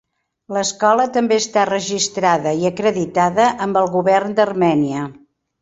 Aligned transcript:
L'escola 0.55 1.05
també 1.17 1.37
està 1.41 1.65
registrada 1.69 2.55
i 2.63 2.67
acreditada 2.71 3.47
amb 3.67 3.81
el 3.83 3.93
govern 4.01 4.37
d'Armènia. 4.41 5.09